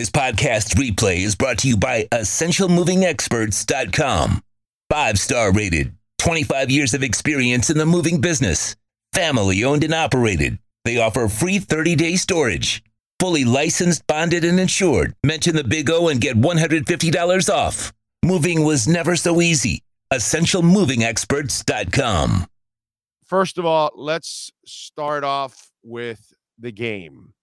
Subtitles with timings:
[0.00, 4.42] This podcast replay is brought to you by EssentialMovingExperts.com.
[4.88, 8.76] Five star rated, 25 years of experience in the moving business,
[9.12, 10.58] family owned and operated.
[10.86, 12.82] They offer free 30 day storage.
[13.18, 15.14] Fully licensed, bonded, and insured.
[15.22, 17.92] Mention the Big O and get $150 off.
[18.24, 19.82] Moving was never so easy.
[20.14, 22.46] EssentialMovingExperts.com.
[23.26, 27.34] First of all, let's start off with the game.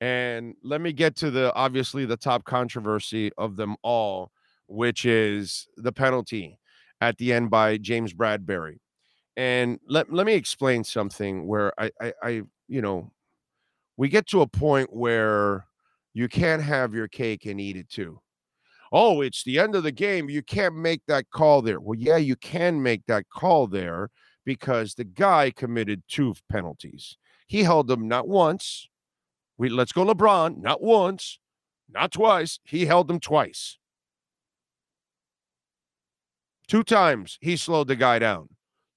[0.00, 4.32] And let me get to the obviously the top controversy of them all,
[4.66, 6.58] which is the penalty
[7.00, 8.78] at the end by James Bradberry.
[9.36, 13.12] And let, let me explain something where I, I, I, you know,
[13.96, 15.66] we get to a point where
[16.14, 18.20] you can't have your cake and eat it too.
[18.92, 20.28] Oh, it's the end of the game.
[20.28, 21.80] You can't make that call there.
[21.80, 24.10] Well, yeah, you can make that call there
[24.44, 27.16] because the guy committed two penalties.
[27.46, 28.88] He held them not once,
[29.60, 31.38] we let's go LeBron, not once,
[31.86, 32.60] not twice.
[32.64, 33.76] He held them twice.
[36.66, 38.48] Two times he slowed the guy down.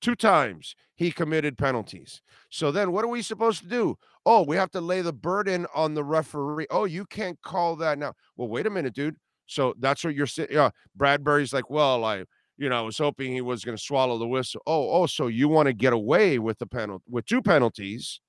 [0.00, 2.22] Two times he committed penalties.
[2.48, 3.98] So then what are we supposed to do?
[4.24, 6.68] Oh, we have to lay the burden on the referee.
[6.70, 8.14] Oh, you can't call that now.
[8.38, 9.16] Well, wait a minute, dude.
[9.46, 10.48] So that's what you're saying.
[10.50, 12.24] Yeah, uh, Bradberry's like, well, I,
[12.56, 14.62] you know, I was hoping he was going to swallow the whistle.
[14.66, 18.22] Oh, oh, so you want to get away with the penalty with two penalties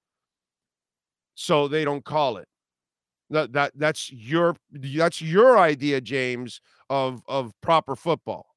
[1.38, 2.47] so they don't call it.
[3.30, 8.47] That that that's your that's your idea, James, of of proper football.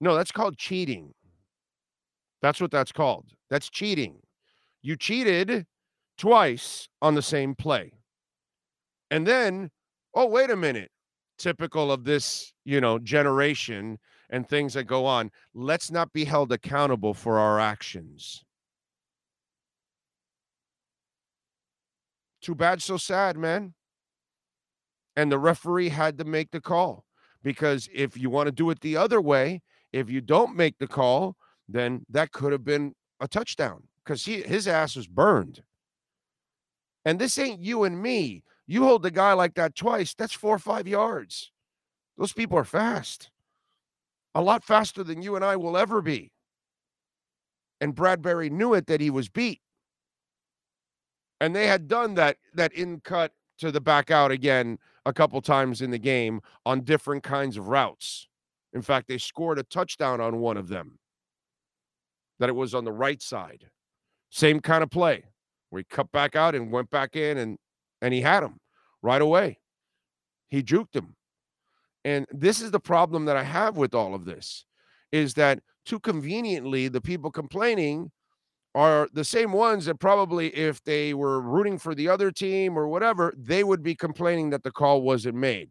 [0.00, 1.14] No, that's called cheating.
[2.42, 3.32] That's what that's called.
[3.48, 4.16] That's cheating.
[4.82, 5.66] You cheated
[6.18, 7.92] twice on the same play.
[9.10, 9.70] And then,
[10.14, 10.90] oh, wait a minute.
[11.38, 15.30] Typical of this, you know, generation and things that go on.
[15.54, 18.44] Let's not be held accountable for our actions.
[22.40, 23.74] Too bad, so sad, man.
[25.16, 27.04] And the referee had to make the call
[27.42, 30.86] because if you want to do it the other way, if you don't make the
[30.86, 31.36] call,
[31.68, 35.62] then that could have been a touchdown because he his ass was burned.
[37.04, 38.44] And this ain't you and me.
[38.66, 41.50] You hold the guy like that twice, that's four or five yards.
[42.16, 43.30] Those people are fast,
[44.34, 46.32] a lot faster than you and I will ever be.
[47.80, 49.60] And Bradberry knew it that he was beat
[51.40, 55.40] and they had done that that in cut to the back out again a couple
[55.40, 58.28] times in the game on different kinds of routes.
[58.72, 60.98] In fact, they scored a touchdown on one of them.
[62.38, 63.70] That it was on the right side.
[64.30, 65.24] Same kind of play
[65.76, 67.58] he cut back out and went back in and
[68.00, 68.60] and he had him
[69.02, 69.58] right away.
[70.48, 71.16] He juked him.
[72.04, 74.64] And this is the problem that I have with all of this
[75.12, 78.12] is that too conveniently the people complaining
[78.74, 82.88] are the same ones that probably, if they were rooting for the other team or
[82.88, 85.70] whatever, they would be complaining that the call wasn't made.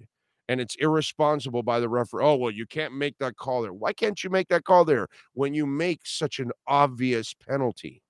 [0.49, 2.23] And it's irresponsible by the referee.
[2.23, 3.73] Oh, well, you can't make that call there.
[3.73, 8.01] Why can't you make that call there when you make such an obvious penalty?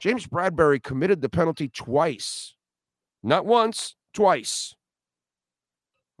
[0.00, 2.54] James Bradberry committed the penalty twice,
[3.22, 4.74] not once, twice.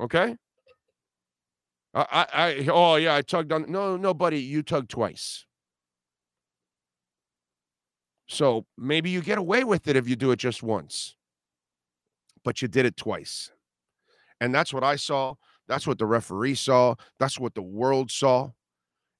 [0.00, 0.36] Okay.
[1.94, 3.70] I, I, I oh yeah, I tugged on.
[3.70, 5.46] No, no, buddy, you tugged twice.
[8.28, 11.16] So maybe you get away with it if you do it just once,
[12.44, 13.50] but you did it twice.
[14.40, 15.34] And that's what I saw.
[15.66, 16.94] That's what the referee saw.
[17.18, 18.50] That's what the world saw.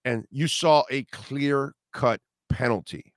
[0.05, 2.21] And you saw a clear cut
[2.51, 3.15] penalty.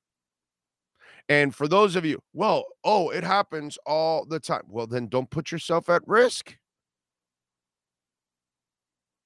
[1.30, 4.64] And for those of you, well, oh, it happens all the time.
[4.68, 6.58] Well, then don't put yourself at risk.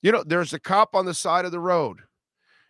[0.02, 2.02] You know, there's a cop on the side of the road,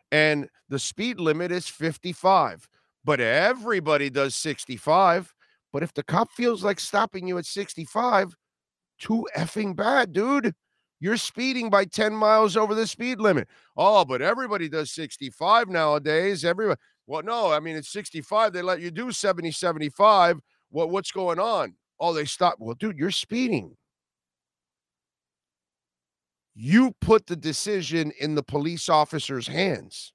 [0.09, 2.69] and the speed limit is 55
[3.05, 5.33] but everybody does 65.
[5.71, 8.35] But if the cop feels like stopping you at 65,
[8.99, 10.53] too effing bad, dude.
[10.99, 13.47] You're speeding by 10 miles over the speed limit.
[13.77, 16.43] Oh, but everybody does 65 nowadays.
[16.43, 16.79] Everybody.
[17.05, 18.53] Well, no, I mean, it's 65.
[18.53, 20.39] They let you do 70, 75.
[20.69, 21.75] What, what's going on?
[21.99, 22.55] Oh, they stop.
[22.59, 23.75] Well, dude, you're speeding.
[26.55, 30.13] You put the decision in the police officer's hands.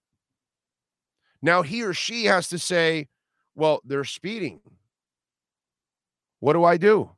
[1.42, 3.08] Now he or she has to say,
[3.54, 4.60] well, they're speeding.
[6.40, 7.10] What do I do?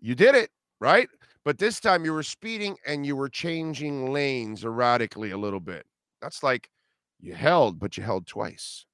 [0.00, 0.50] You did it,
[0.80, 1.08] right?
[1.44, 5.86] But this time you were speeding and you were changing lanes erratically a little bit.
[6.20, 6.70] That's like
[7.20, 8.84] you held, but you held twice.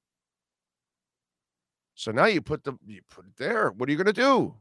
[1.94, 3.70] So now you put the you put it there.
[3.70, 4.55] What are you going to do?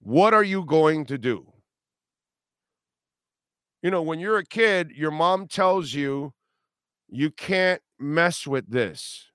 [0.00, 1.49] What are you going to do?
[3.82, 6.32] You know, when you're a kid, your mom tells you
[7.08, 9.26] you can't mess with this.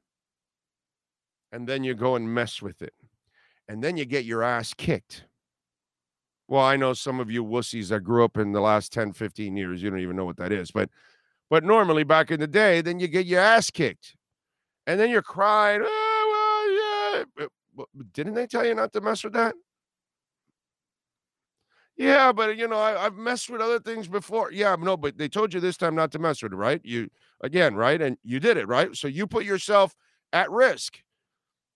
[1.51, 2.93] and then you go and mess with it.
[3.67, 5.25] And then you get your ass kicked.
[6.47, 9.57] Well, I know some of you wussies that grew up in the last 10, 15
[9.57, 10.71] years, you don't even know what that is.
[10.71, 10.89] But
[11.49, 14.15] but normally back in the day, then you get your ass kicked.
[14.87, 17.85] And then you're crying, oh, well, yeah.
[18.13, 19.55] Didn't they tell you not to mess with that?
[21.97, 24.51] Yeah, but uh, you know, I, have messed with other things before.
[24.51, 26.81] Yeah, no, but they told you this time not to mess with it, right?
[26.83, 27.09] You
[27.41, 28.01] again, right?
[28.01, 28.95] And you did it, right?
[28.95, 29.95] So you put yourself
[30.33, 30.99] at risk.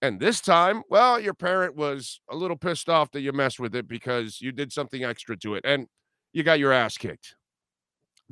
[0.02, 3.74] And this time, well, your parent was a little pissed off that you messed with
[3.74, 5.86] it because you did something extra to it and
[6.32, 7.36] you got your ass kicked.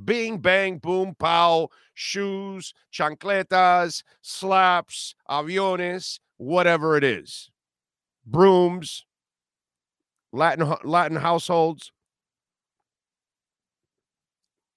[0.03, 7.51] Bing, bang, boom, pow, shoes, chancletas, slaps, aviones, whatever it is.
[8.25, 9.05] Brooms,
[10.33, 11.93] Latin Latin households.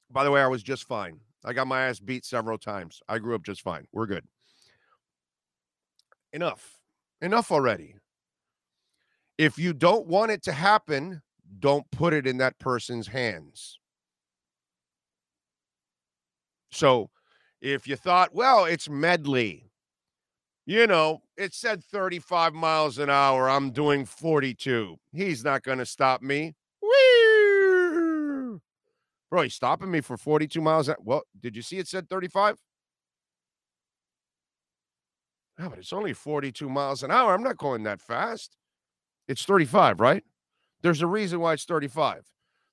[0.09, 1.19] By the way, I was just fine.
[1.43, 3.01] I got my ass beat several times.
[3.07, 3.85] I grew up just fine.
[3.91, 4.25] We're good.
[6.33, 6.79] Enough.
[7.21, 7.95] Enough already.
[9.37, 11.21] If you don't want it to happen,
[11.59, 13.79] don't put it in that person's hands.
[16.71, 17.09] So
[17.61, 19.70] if you thought, well, it's Medley,
[20.65, 23.49] you know, it said 35 miles an hour.
[23.49, 24.95] I'm doing 42.
[25.11, 26.55] He's not going to stop me.
[29.29, 30.89] Bro, he's stopping me for 42 miles.
[30.99, 32.57] Well, did you see it said 35?
[35.57, 37.33] Yeah, but it's only 42 miles an hour.
[37.33, 38.57] I'm not going that fast.
[39.27, 40.23] It's 35, right?
[40.81, 42.25] There's a reason why it's 35.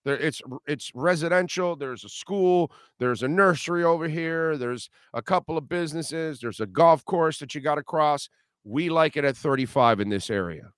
[0.08, 1.76] There, it's it's residential.
[1.76, 2.72] There's a school.
[2.98, 4.56] There's a nursery over here.
[4.56, 6.40] There's a couple of businesses.
[6.40, 8.30] There's a golf course that you got to cross.
[8.64, 10.70] We like it at 35 in this area.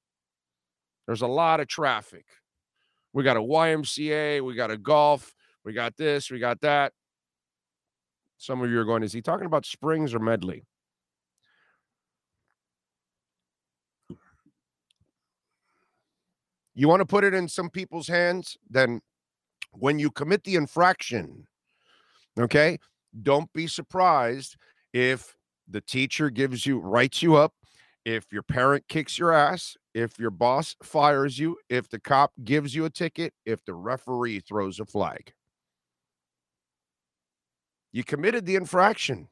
[1.07, 2.25] There's a lot of traffic.
[3.13, 4.45] We got a YMCA.
[4.45, 5.33] We got a golf.
[5.65, 6.29] We got this.
[6.29, 6.93] We got that.
[8.37, 10.65] Some of you are going, is he talking about Springs or Medley?
[16.75, 18.57] You want to put it in some people's hands?
[18.69, 19.03] Then
[19.73, 21.47] when you commit the infraction,
[22.39, 22.79] okay,
[23.23, 24.57] don't be surprised
[24.93, 25.37] if
[25.69, 27.55] the teacher gives you, writes you up,
[28.05, 32.75] if your parent kicks your ass, if your boss fires you, if the cop gives
[32.75, 35.33] you a ticket, if the referee throws a flag.
[37.93, 39.29] You committed the infraction.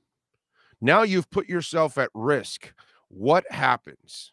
[0.80, 2.72] Now you've put yourself at risk.
[3.08, 4.32] What happens?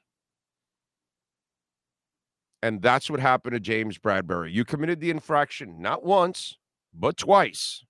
[2.61, 4.51] And that's what happened to James Bradberry.
[4.51, 6.57] You committed the infraction not once,
[6.93, 7.83] but twice.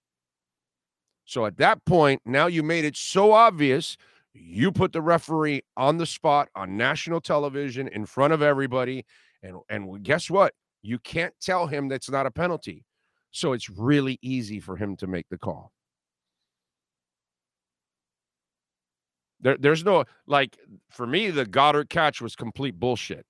[1.24, 3.98] So at that point, now you made it so obvious,
[4.34, 9.06] you put the referee on the spot on national television in front of everybody.
[9.42, 10.54] And, and guess what?
[10.82, 12.86] You can't tell him that's not a penalty.
[13.32, 15.72] So it's really easy for him to make the call.
[19.42, 20.58] There, there's no, like,
[20.90, 23.26] for me, the Goedert catch was complete bullshit.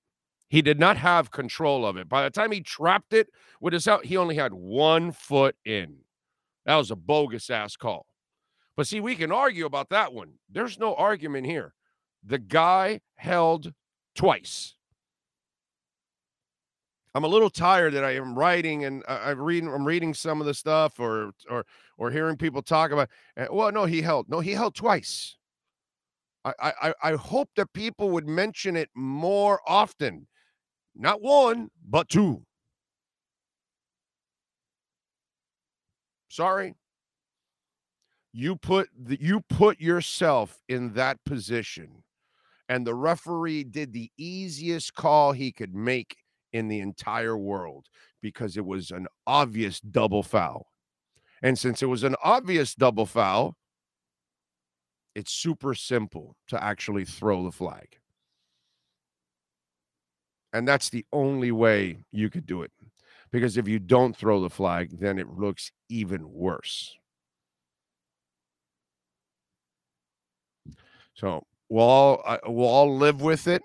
[0.48, 2.08] He did not have control of it.
[2.08, 3.28] By the time he trapped it
[3.60, 5.96] with his out, he only had one foot in.
[6.66, 8.06] That was a bogus ass call.
[8.76, 10.34] But see, we can argue about that one.
[10.50, 11.74] There's no argument here.
[12.24, 13.72] The guy held
[14.14, 14.74] twice.
[17.14, 19.72] I'm a little tired that I am writing and I'm reading.
[19.72, 21.64] I'm reading some of the stuff or or
[21.96, 23.08] or hearing people talk about.
[23.38, 24.28] Eh, well, no, he held.
[24.28, 25.38] No, he held twice.
[26.44, 26.52] I
[26.82, 30.26] I I hope that people would mention it more often
[30.96, 32.42] not one, but two.
[36.28, 36.74] Sorry.
[38.32, 42.02] You put the, you put yourself in that position
[42.68, 46.16] and the referee did the easiest call he could make
[46.52, 47.86] in the entire world
[48.20, 50.66] because it was an obvious double foul.
[51.42, 53.56] And since it was an obvious double foul,
[55.14, 57.98] it's super simple to actually throw the flag.
[60.56, 62.72] And that's the only way you could do it.
[63.30, 66.96] Because if you don't throw the flag, then it looks even worse.
[71.12, 73.60] So we'll all uh, we'll all live with it.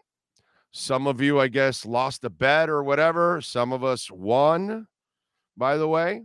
[0.71, 3.39] Some of you, I guess, lost a bet or whatever.
[3.39, 4.87] Some of us won,
[5.55, 6.23] by the way.